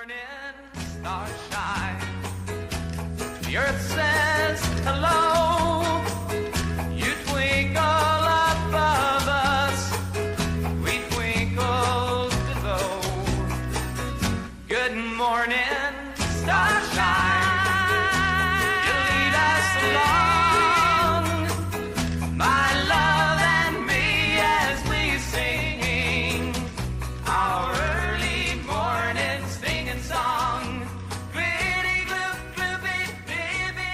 [0.00, 0.16] morning
[1.02, 2.00] stars shine.
[3.42, 4.09] The earth says.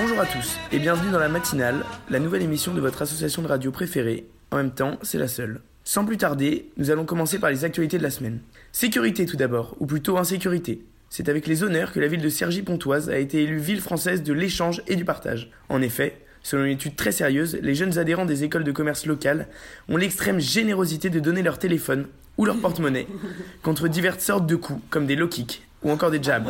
[0.00, 3.48] Bonjour à tous et bienvenue dans la matinale, la nouvelle émission de votre association de
[3.48, 4.28] radio préférée.
[4.52, 5.60] En même temps, c'est la seule.
[5.82, 8.38] Sans plus tarder, nous allons commencer par les actualités de la semaine.
[8.70, 10.84] Sécurité tout d'abord, ou plutôt insécurité.
[11.10, 14.32] C'est avec les honneurs que la ville de Cergy-Pontoise a été élue ville française de
[14.32, 15.50] l'échange et du partage.
[15.68, 19.48] En effet, selon une étude très sérieuse, les jeunes adhérents des écoles de commerce locales
[19.88, 22.06] ont l'extrême générosité de donner leur téléphone
[22.36, 23.08] ou leur porte-monnaie
[23.64, 26.46] contre diverses sortes de coups, comme des low kicks ou encore des jabs.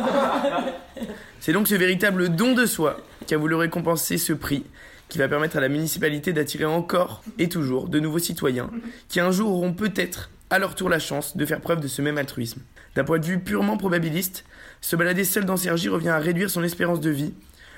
[1.39, 4.65] C'est donc ce véritable don de soi qui a voulu récompenser ce prix
[5.07, 8.69] qui va permettre à la municipalité d'attirer encore et toujours de nouveaux citoyens
[9.07, 12.01] qui un jour auront peut-être à leur tour la chance de faire preuve de ce
[12.01, 12.61] même altruisme.
[12.95, 14.43] D'un point de vue purement probabiliste,
[14.81, 17.33] se balader seul dans Sergi revient à réduire son espérance de vie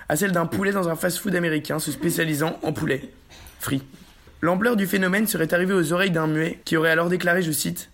[0.09, 3.12] à celle d'un poulet dans un fast-food américain se spécialisant en poulet.
[3.59, 3.84] Free.
[4.42, 7.90] L'ampleur du phénomène serait arrivée aux oreilles d'un muet qui aurait alors déclaré, je cite,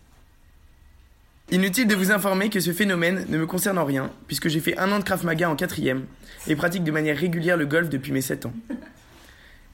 [1.49, 4.77] Inutile de vous informer que ce phénomène ne me concerne en rien, puisque j'ai fait
[4.77, 6.05] un an de Krav Maga en quatrième
[6.45, 8.53] et pratique de manière régulière le golf depuis mes 7 ans.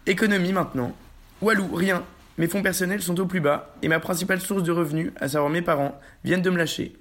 [0.05, 0.95] Économie maintenant.
[1.41, 2.03] Walou, rien.
[2.37, 5.49] Mes fonds personnels sont au plus bas et ma principale source de revenus, à savoir
[5.49, 6.93] mes parents, viennent de me lâcher.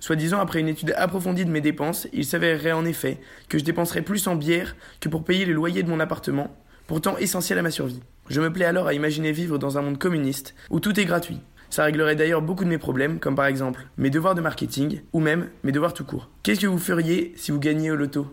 [0.00, 4.02] Soit-disant après une étude approfondie de mes dépenses, il s'avérerait en effet que je dépenserais
[4.02, 6.56] plus en bière que pour payer le loyer de mon appartement,
[6.88, 8.02] pourtant essentiel à ma survie.
[8.30, 11.40] Je me plais alors à imaginer vivre dans un monde communiste où tout est gratuit,
[11.70, 15.20] ça réglerait d'ailleurs beaucoup de mes problèmes, comme par exemple mes devoirs de marketing, ou
[15.20, 16.30] même mes devoirs tout court.
[16.42, 18.26] Qu'est-ce que vous feriez si vous gagniez au loto?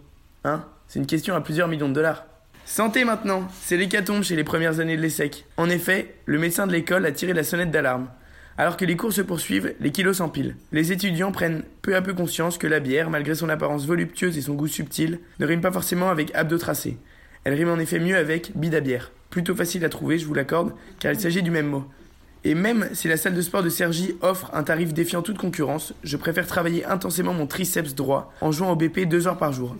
[0.43, 0.63] Hein?
[0.87, 2.25] C'est une question à plusieurs millions de dollars.
[2.65, 5.45] Santé maintenant, c'est l'hécatombe chez les premières années de l'ESSEC.
[5.57, 8.07] En effet, le médecin de l'école a tiré la sonnette d'alarme.
[8.57, 10.55] Alors que les cours se poursuivent, les kilos s'empilent.
[10.71, 14.41] Les étudiants prennent peu à peu conscience que la bière, malgré son apparence voluptueuse et
[14.41, 16.97] son goût subtil, ne rime pas forcément avec abdo tracé.
[17.43, 19.11] Elle rime en effet mieux avec bidabière.
[19.29, 21.85] Plutôt facile à trouver, je vous l'accorde, car il s'agit du même mot.
[22.45, 25.95] Et même si la salle de sport de Sergi offre un tarif défiant toute concurrence,
[26.03, 29.75] je préfère travailler intensément mon triceps droit en jouant au BP deux heures par jour.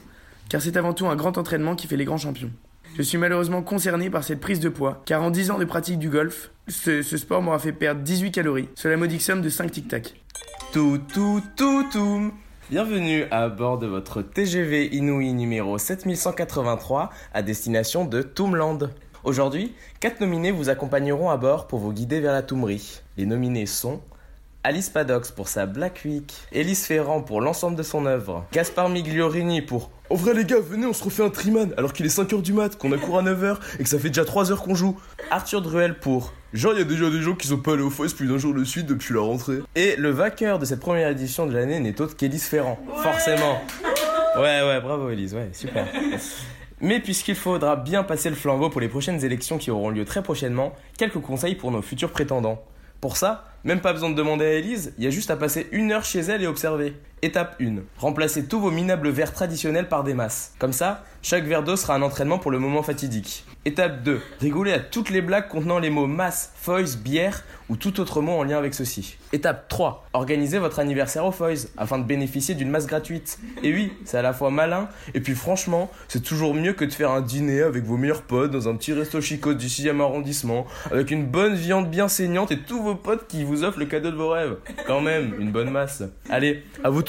[0.49, 2.49] Car c'est avant tout un grand entraînement qui fait les grands champions.
[2.97, 5.99] Je suis malheureusement concerné par cette prise de poids, car en 10 ans de pratique
[5.99, 9.71] du golf, ce, sport m'aura fait perdre 18 calories, sur la modique somme de 5
[9.71, 10.15] tic-tac.
[10.73, 12.33] Tout, tout, tout, tout
[12.71, 18.89] Bienvenue à bord de votre TGV Inouï numéro 7183 à destination de Toomland.
[19.25, 23.01] Aujourd'hui, quatre nominés vous accompagneront à bord pour vous guider vers la Toumerie.
[23.17, 23.99] Les nominés sont
[24.63, 29.63] Alice Paddox pour sa Black Week, Elise Ferrand pour l'ensemble de son œuvre, Gaspard Migliorini
[29.63, 32.43] pour En vrai les gars, venez on se refait un triman alors qu'il est 5h
[32.43, 34.95] du mat, qu'on a cours à 9h et que ça fait déjà 3h qu'on joue.
[35.31, 37.89] Arthur Druel pour Genre il y a déjà des gens qui sont pas allés au
[37.89, 39.57] foie plus d'un jour de suite depuis la rentrée.
[39.73, 43.59] Et le vainqueur de cette première édition de l'année n'est autre qu'Elise Ferrand, forcément.
[44.35, 45.87] Ouais ouais, bravo Elise, ouais, super.
[46.81, 50.21] Mais puisqu'il faudra bien passer le flambeau pour les prochaines élections qui auront lieu très
[50.21, 52.61] prochainement, quelques conseils pour nos futurs prétendants.
[52.99, 55.67] Pour ça, même pas besoin de demander à Elise, il y a juste à passer
[55.71, 56.93] une heure chez elle et observer.
[57.25, 57.77] Étape 1.
[57.97, 60.53] Remplacez tous vos minables verres traditionnels par des masses.
[60.59, 63.45] Comme ça, chaque verre d'eau sera un entraînement pour le moment fatidique.
[63.65, 64.21] Étape 2.
[64.41, 68.33] Rigolez à toutes les blagues contenant les mots masse, foils, bière ou tout autre mot
[68.33, 69.17] en lien avec ceci.
[69.33, 70.07] Étape 3.
[70.13, 73.39] Organisez votre anniversaire au foils afin de bénéficier d'une masse gratuite.
[73.63, 76.93] Et oui, c'est à la fois malin et puis franchement, c'est toujours mieux que de
[76.93, 80.67] faire un dîner avec vos meilleurs potes dans un petit resto chicot du 6 arrondissement
[80.91, 84.11] avec une bonne viande bien saignante et tous vos potes qui vous offrent le cadeau
[84.11, 84.57] de vos rêves.
[84.85, 86.03] Quand même, une bonne masse.
[86.29, 87.01] Allez, à vous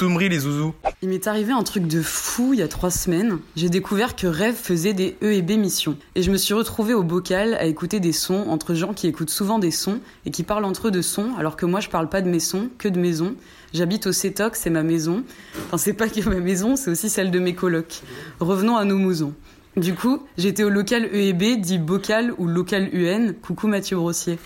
[1.03, 3.39] Il m'est arrivé un truc de fou il y a trois semaines.
[3.55, 5.97] J'ai découvert que Rêve faisait des E et B missions.
[6.15, 9.31] Et je me suis retrouvée au bocal à écouter des sons entre gens qui écoutent
[9.31, 12.09] souvent des sons et qui parlent entre eux de sons, alors que moi je parle
[12.09, 13.35] pas de mes sons, que de maison.
[13.75, 15.23] J'habite au CETOC, c'est ma maison.
[15.67, 18.01] Enfin, c'est pas que ma maison, c'est aussi celle de mes colocs.
[18.41, 19.35] Revenons à nos mousons.
[19.77, 23.35] Du coup, j'étais au local E et B, dit bocal ou local UN.
[23.35, 24.39] Coucou Mathieu Brossier.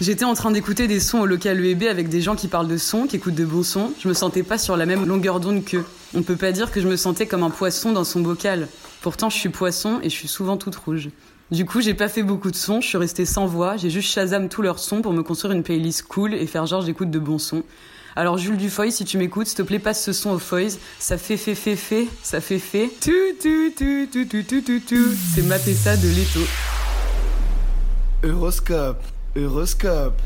[0.00, 2.76] J'étais en train d'écouter des sons au local EB avec des gens qui parlent de
[2.76, 3.92] sons, qui écoutent de bons sons.
[4.00, 5.84] Je me sentais pas sur la même longueur d'onde qu'eux.
[6.14, 8.68] On peut pas dire que je me sentais comme un poisson dans son bocal.
[9.00, 11.10] Pourtant, je suis poisson et je suis souvent toute rouge.
[11.50, 14.10] Du coup, j'ai pas fait beaucoup de sons, je suis restée sans voix, j'ai juste
[14.10, 17.18] Shazam tous leurs sons pour me construire une playlist cool et faire genre j'écoute de
[17.18, 17.62] bons sons.
[18.16, 20.78] Alors Jules Dufoy, si tu m'écoutes, s'il te plaît, passe ce son au Foys.
[20.98, 22.90] Ça fait fait fait fait, ça fait fait.
[23.00, 23.10] Tout
[23.42, 25.10] tout tout tout tout tout tout tout.
[25.34, 26.40] C'est Matessa de Leto.
[28.24, 29.02] Euroscope.
[29.34, 30.20] Euroscope.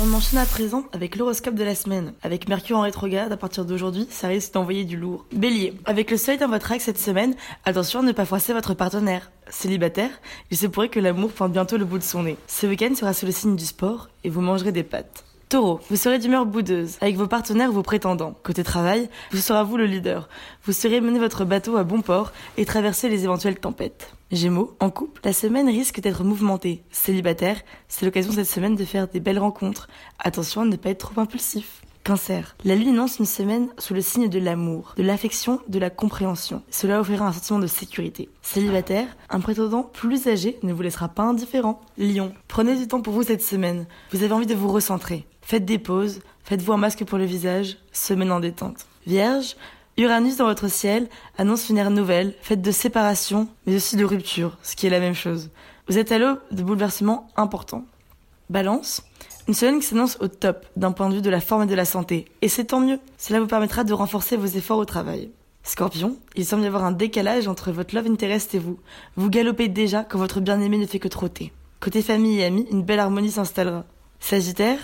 [0.00, 2.12] On enchaîne à présent avec l'horoscope de la semaine.
[2.22, 5.26] Avec Mercure en rétrograde, à partir d'aujourd'hui, ça risque d'envoyer du lourd.
[5.32, 7.34] Bélier, avec le soleil dans votre axe cette semaine,
[7.64, 9.32] attention à ne pas froisser votre partenaire.
[9.50, 10.10] Célibataire,
[10.52, 12.36] il se pourrait que l'amour pointe bientôt le bout de son nez.
[12.46, 15.23] Ce week-end sera sous le signe du sport et vous mangerez des pâtes.
[15.48, 18.34] Taureau, vous serez d'humeur boudeuse avec vos partenaires vos prétendants.
[18.42, 20.28] Côté travail, vous serez vous le leader.
[20.64, 24.14] Vous serez mener votre bateau à bon port et traverser les éventuelles tempêtes.
[24.32, 26.82] Gémeaux, en couple, la semaine risque d'être mouvementée.
[26.90, 29.88] Célibataire, c'est l'occasion cette semaine de faire des belles rencontres.
[30.18, 31.82] Attention à ne pas être trop impulsif.
[32.04, 32.54] Cancer.
[32.64, 36.62] La lune annonce une semaine sous le signe de l'amour, de l'affection, de la compréhension.
[36.70, 38.28] Cela offrira un sentiment de sécurité.
[38.42, 41.80] Célibataire, un prétendant plus âgé ne vous laissera pas indifférent.
[41.96, 42.34] Lion.
[42.46, 43.86] Prenez du temps pour vous cette semaine.
[44.12, 45.26] Vous avez envie de vous recentrer.
[45.44, 48.86] Faites des pauses, faites-vous un masque pour le visage, semaine en détente.
[49.06, 49.56] Vierge,
[49.98, 54.56] Uranus dans votre ciel annonce une ère nouvelle, faite de séparation, mais aussi de rupture,
[54.62, 55.50] ce qui est la même chose.
[55.86, 57.84] Vous êtes à l'aube de bouleversements importants.
[58.48, 59.02] Balance,
[59.46, 61.74] une semaine qui s'annonce au top d'un point de vue de la forme et de
[61.74, 62.24] la santé.
[62.40, 62.98] Et c'est tant mieux.
[63.18, 65.30] Cela vous permettra de renforcer vos efforts au travail.
[65.62, 68.78] Scorpion, il semble y avoir un décalage entre votre love interest et vous.
[69.16, 71.52] Vous galopez déjà quand votre bien-aimé ne fait que trotter.
[71.80, 73.84] Côté famille et amis, une belle harmonie s'installera.
[74.26, 74.78] Sagittaire,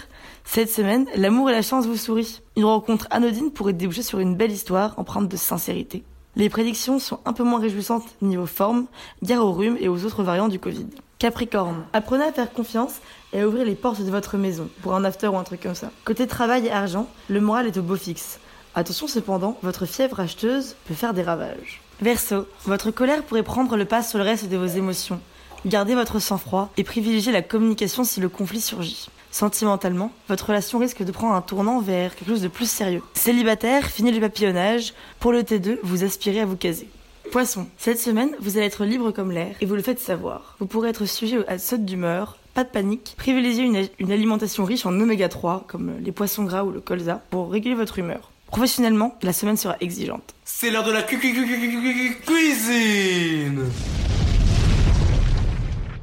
[0.44, 2.42] cette semaine, l'amour et la chance vous sourient.
[2.56, 6.04] Une rencontre anodine pourrait déboucher sur une belle histoire empreinte de sincérité.
[6.36, 8.84] Les prédictions sont un peu moins réjouissantes niveau forme,
[9.22, 10.88] guerre au rhume et aux autres variants du Covid.
[11.18, 12.96] Capricorne, apprenez à faire confiance
[13.32, 15.74] et à ouvrir les portes de votre maison pour un after ou un truc comme
[15.74, 15.90] ça.
[16.04, 18.40] Côté travail et argent, le moral est au beau fixe.
[18.74, 21.80] Attention cependant, votre fièvre acheteuse peut faire des ravages.
[22.02, 25.18] Verseau, votre colère pourrait prendre le pas sur le reste de vos émotions.
[25.64, 29.08] Gardez votre sang-froid et privilégiez la communication si le conflit surgit.
[29.30, 33.02] Sentimentalement, votre relation risque de prendre un tournant vers quelque chose de plus sérieux.
[33.14, 34.94] Célibataire, fini le papillonnage.
[35.18, 36.88] Pour le T2, vous aspirez à vous caser.
[37.30, 40.56] Poisson, cette semaine, vous allez être libre comme l'air et vous le faites savoir.
[40.58, 43.14] Vous pourrez être sujet à saute d'humeur, pas de panique.
[43.16, 47.22] Privilégiez une, une, alimentation riche en oméga 3, comme les poissons gras ou le colza,
[47.30, 48.32] pour réguler votre humeur.
[48.46, 50.34] Professionnellement, la semaine sera exigeante.
[50.44, 51.46] C'est l'heure de la cuisine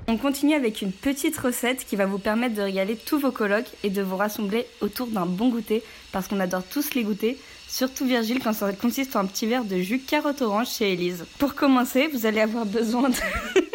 [0.09, 3.68] on continue avec une petite recette qui va vous permettre de régaler tous vos colocs
[3.83, 5.83] et de vous rassembler autour d'un bon goûter
[6.13, 7.38] parce qu'on adore tous les goûter,
[7.68, 11.25] surtout Virgile quand ça consiste en un petit verre de jus carotte orange chez Elise.
[11.39, 13.15] Pour commencer, vous allez avoir besoin de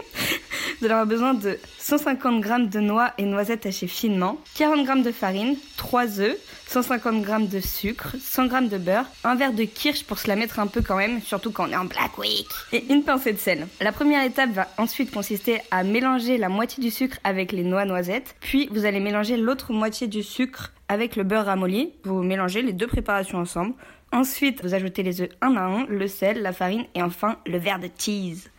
[0.83, 5.03] vous allez avoir besoin de 150 g de noix et noisettes hachées finement, 40 g
[5.05, 6.37] de farine, 3 œufs,
[6.67, 10.35] 150 g de sucre, 100 g de beurre, un verre de kirsch pour se la
[10.35, 13.33] mettre un peu quand même, surtout quand on est en Black Week, et une pincée
[13.33, 13.69] de sel.
[13.81, 17.85] La première étape va ensuite consister à mélanger la moitié du sucre avec les noix
[17.85, 21.93] noisettes, puis vous allez mélanger l'autre moitié du sucre avec le beurre ramolli.
[22.03, 23.75] Vous mélangez les deux préparations ensemble.
[24.11, 27.59] Ensuite, vous ajoutez les œufs un à un, le sel, la farine et enfin le
[27.59, 28.51] verre de cheese.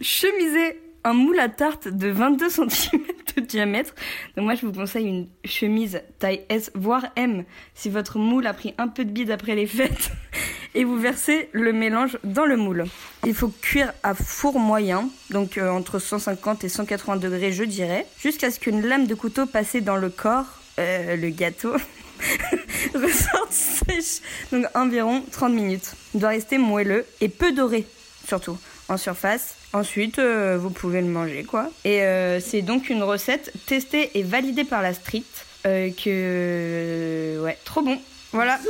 [0.00, 3.02] Chemisez un moule à tarte de 22 cm
[3.36, 3.94] de diamètre.
[4.36, 7.44] Donc moi je vous conseille une chemise taille S voire M
[7.74, 10.10] si votre moule a pris un peu de bide après les fêtes
[10.74, 12.84] et vous versez le mélange dans le moule.
[13.26, 18.06] Il faut cuire à four moyen, donc euh, entre 150 et 180 degrés je dirais,
[18.20, 21.72] jusqu'à ce qu'une lame de couteau passée dans le corps, euh, le gâteau,
[22.94, 24.20] ressorte sèche.
[24.52, 25.94] Donc environ 30 minutes.
[26.14, 27.86] Il doit rester moelleux et peu doré
[28.26, 28.56] surtout
[28.92, 29.56] en surface.
[29.72, 31.70] Ensuite, euh, vous pouvez le manger, quoi.
[31.84, 35.24] Et euh, c'est donc une recette testée et validée par la street.
[35.66, 37.42] Euh, que.
[37.42, 37.98] Ouais, trop bon.
[38.32, 38.58] Voilà.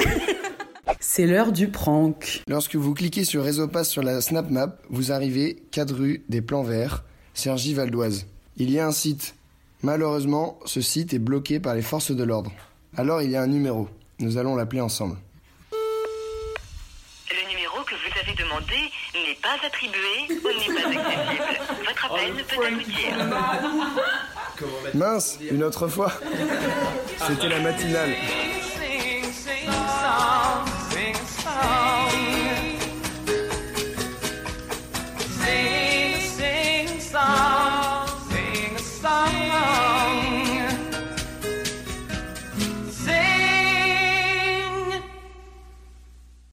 [1.01, 2.43] C'est l'heure du prank.
[2.49, 6.43] Lorsque vous cliquez sur Réseau Pass sur la Snap Map, vous arrivez 4 rue des
[6.43, 8.27] Plans Verts, Sergi Valdoise.
[8.57, 9.35] Il y a un site.
[9.83, 12.53] Malheureusement, ce site est bloqué par les forces de l'ordre.
[12.97, 13.89] Alors il y a un numéro.
[14.19, 15.17] Nous allons l'appeler ensemble.
[17.31, 18.91] Le numéro que vous avez demandé
[19.33, 21.63] n'est pas attribué ou n'est pas accessible.
[21.87, 23.11] Votre appel ne peut aboutir.
[24.95, 26.13] Mince, une autre fois.
[27.27, 28.15] C'était la matinale.